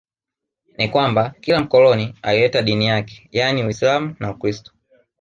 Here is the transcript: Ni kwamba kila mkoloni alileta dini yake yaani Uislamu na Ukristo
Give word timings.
Ni 0.77 0.89
kwamba 0.89 1.33
kila 1.41 1.59
mkoloni 1.59 2.15
alileta 2.21 2.61
dini 2.61 2.85
yake 2.85 3.29
yaani 3.31 3.63
Uislamu 3.63 4.15
na 4.19 4.31
Ukristo 4.31 4.73